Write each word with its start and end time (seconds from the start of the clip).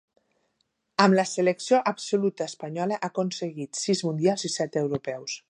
Amb 1.03 1.17
la 1.19 1.25
selecció 1.31 1.81
absoluta 1.91 2.47
espanyola, 2.53 2.99
ha 3.01 3.11
aconseguit 3.15 3.83
sis 3.85 4.03
mundials 4.09 4.49
i 4.51 4.53
set 4.59 4.81
europeus. 4.87 5.39